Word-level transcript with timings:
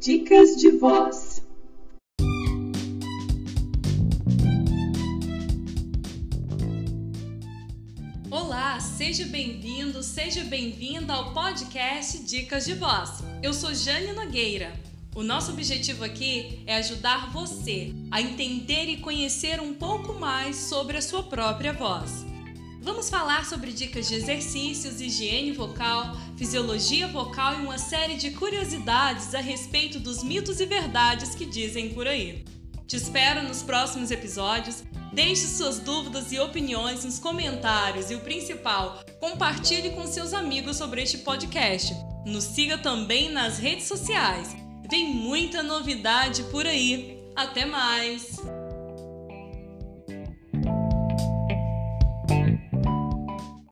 Dicas 0.00 0.54
de 0.56 0.70
voz. 0.70 1.42
Olá, 8.30 8.78
seja 8.78 9.26
bem-vindo, 9.26 10.00
seja 10.04 10.44
bem-vinda 10.44 11.12
ao 11.12 11.34
podcast 11.34 12.18
Dicas 12.22 12.64
de 12.64 12.74
Voz. 12.74 13.24
Eu 13.42 13.52
sou 13.52 13.74
Jane 13.74 14.12
Nogueira. 14.12 14.72
O 15.16 15.24
nosso 15.24 15.50
objetivo 15.50 16.04
aqui 16.04 16.62
é 16.64 16.76
ajudar 16.76 17.32
você 17.32 17.92
a 18.08 18.22
entender 18.22 18.84
e 18.84 18.98
conhecer 18.98 19.60
um 19.60 19.74
pouco 19.74 20.14
mais 20.14 20.54
sobre 20.54 20.96
a 20.96 21.02
sua 21.02 21.24
própria 21.24 21.72
voz. 21.72 22.27
Vamos 22.88 23.10
falar 23.10 23.44
sobre 23.44 23.70
dicas 23.70 24.08
de 24.08 24.14
exercícios, 24.14 24.98
higiene 24.98 25.52
vocal, 25.52 26.16
fisiologia 26.38 27.06
vocal 27.06 27.52
e 27.52 27.62
uma 27.62 27.76
série 27.76 28.16
de 28.16 28.30
curiosidades 28.30 29.34
a 29.34 29.40
respeito 29.40 30.00
dos 30.00 30.22
mitos 30.22 30.58
e 30.58 30.64
verdades 30.64 31.34
que 31.34 31.44
dizem 31.44 31.90
por 31.90 32.08
aí. 32.08 32.46
Te 32.86 32.96
espero 32.96 33.46
nos 33.46 33.62
próximos 33.62 34.10
episódios. 34.10 34.82
Deixe 35.12 35.46
suas 35.46 35.78
dúvidas 35.78 36.32
e 36.32 36.38
opiniões 36.38 37.04
nos 37.04 37.18
comentários 37.18 38.10
e 38.10 38.14
o 38.14 38.20
principal, 38.20 39.04
compartilhe 39.20 39.90
com 39.90 40.06
seus 40.06 40.32
amigos 40.32 40.78
sobre 40.78 41.02
este 41.02 41.18
podcast. 41.18 41.94
Nos 42.24 42.44
siga 42.44 42.78
também 42.78 43.30
nas 43.30 43.58
redes 43.58 43.86
sociais. 43.86 44.56
Tem 44.88 45.12
muita 45.12 45.62
novidade 45.62 46.42
por 46.44 46.66
aí. 46.66 47.22
Até 47.36 47.66
mais! 47.66 48.38